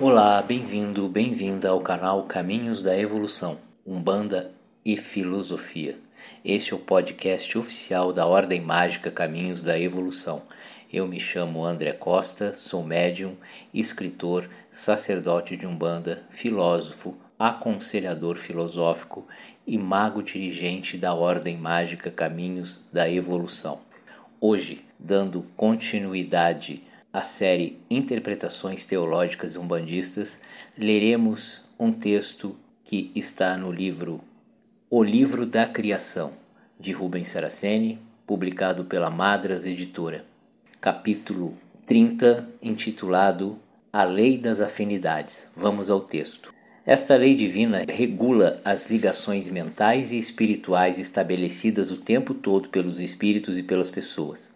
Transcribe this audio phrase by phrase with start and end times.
[0.00, 4.50] Olá, bem-vindo, bem-vinda ao canal Caminhos da Evolução, Umbanda
[4.84, 5.96] e Filosofia.
[6.44, 10.42] Este é o podcast oficial da Ordem Mágica Caminhos da Evolução.
[10.92, 13.36] Eu me chamo André Costa, sou médium,
[13.72, 19.24] escritor, sacerdote de Umbanda, filósofo, aconselhador filosófico
[19.64, 23.78] e mago dirigente da Ordem Mágica Caminhos da Evolução.
[24.40, 26.82] Hoje, dando continuidade
[27.14, 30.40] à série Interpretações Teológicas Umbandistas,
[30.76, 34.20] leremos um texto que está no livro
[34.90, 36.32] O Livro da Criação,
[36.78, 40.24] de Rubens Saraceni, publicado pela Madras Editora,
[40.80, 43.60] capítulo 30, intitulado
[43.92, 45.46] A Lei das Afinidades.
[45.54, 46.52] Vamos ao texto.
[46.84, 53.56] Esta lei divina regula as ligações mentais e espirituais estabelecidas o tempo todo pelos espíritos
[53.56, 54.53] e pelas pessoas.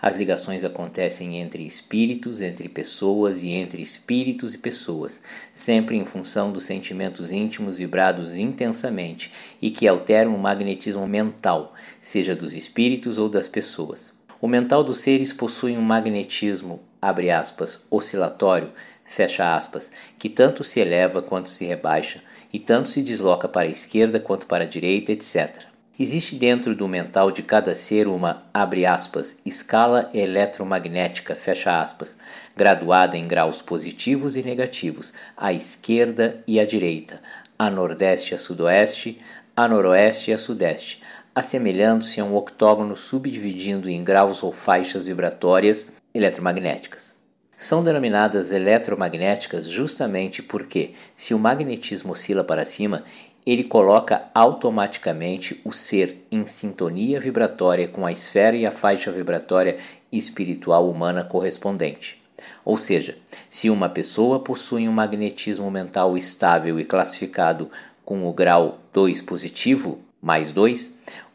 [0.00, 5.22] As ligações acontecem entre espíritos, entre pessoas e entre espíritos e pessoas,
[5.52, 12.34] sempre em função dos sentimentos íntimos vibrados intensamente e que alteram o magnetismo mental, seja
[12.34, 14.12] dos espíritos ou das pessoas.
[14.40, 18.72] O mental dos seres possui um magnetismo, abre aspas, oscilatório,
[19.04, 22.22] fecha aspas, que tanto se eleva quanto se rebaixa,
[22.52, 25.73] e tanto se desloca para a esquerda quanto para a direita, etc.
[25.96, 32.16] Existe dentro do mental de cada ser uma, abre aspas, escala eletromagnética, fecha aspas,
[32.56, 37.22] graduada em graus positivos e negativos, à esquerda e à direita,
[37.56, 39.20] a nordeste e a sudoeste,
[39.56, 41.00] a noroeste e a sudeste,
[41.32, 47.14] assemelhando-se a um octógono subdividindo em graus ou faixas vibratórias eletromagnéticas.
[47.56, 53.04] São denominadas eletromagnéticas justamente porque, se o magnetismo oscila para cima,
[53.46, 59.76] ele coloca automaticamente o ser em sintonia vibratória com a esfera e a faixa vibratória
[60.10, 62.22] espiritual humana correspondente.
[62.64, 63.16] Ou seja,
[63.50, 67.70] se uma pessoa possui um magnetismo mental estável e classificado
[68.04, 70.92] com o grau 2 positivo, mais 2,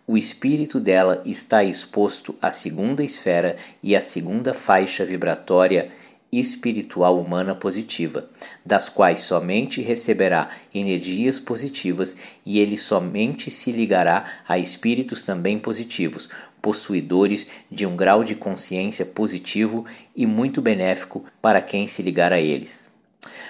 [0.07, 5.89] o espírito dela está exposto à segunda esfera e à segunda faixa vibratória
[6.31, 8.29] espiritual humana positiva,
[8.65, 16.29] das quais somente receberá energias positivas e ele somente se ligará a espíritos também positivos,
[16.61, 19.85] possuidores de um grau de consciência positivo
[20.15, 22.91] e muito benéfico para quem se ligar a eles.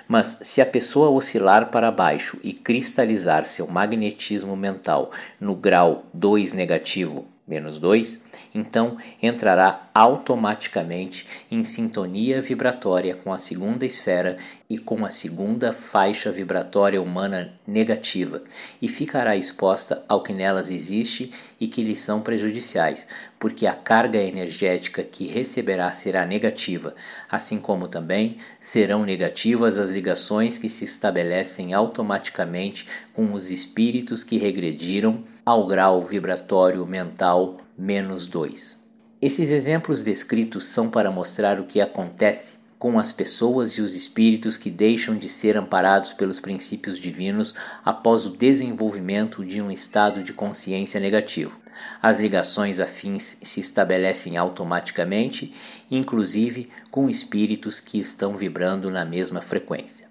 [0.08, 6.54] Mas se a pessoa oscilar para baixo e cristalizar seu magnetismo mental no grau 2
[6.54, 8.22] negativo, menos 2,
[8.54, 14.38] então entrará automaticamente em sintonia vibratória com a segunda esfera
[14.70, 18.44] e com a segunda faixa vibratória humana negativa
[18.80, 23.08] e ficará exposta ao que nelas existe e que lhe são prejudiciais,
[23.40, 26.94] porque a carga energética que receberá será negativa,
[27.30, 34.38] assim como também serão negativas as ligações que se estabelecem automaticamente com os espíritos que
[34.38, 38.78] regrediram ao grau vibratório mental menos 2.
[39.20, 44.58] Esses exemplos descritos são para mostrar o que acontece com as pessoas e os espíritos
[44.58, 50.34] que deixam de ser amparados pelos princípios divinos após o desenvolvimento de um estado de
[50.34, 51.60] consciência negativo.
[52.00, 55.52] As ligações afins se estabelecem automaticamente,
[55.90, 60.10] inclusive com espíritos que estão vibrando na mesma frequência.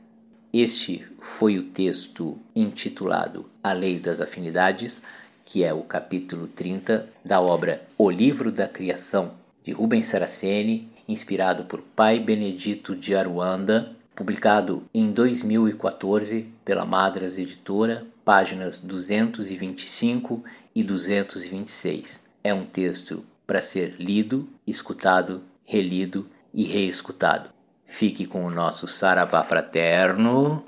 [0.51, 5.03] Este foi o texto intitulado A Lei das Afinidades
[5.49, 9.33] que é o capítulo 30 da obra O Livro da Criação,
[9.65, 18.07] de Rubens Saraceni, inspirado por Pai Benedito de Aruanda, publicado em 2014 pela Madras Editora,
[18.27, 20.45] páginas 225
[20.75, 22.25] e 226.
[22.45, 27.49] É um texto para ser lido, escutado, relido e reescutado.
[27.87, 30.63] Fique com o nosso Saravá fraterno.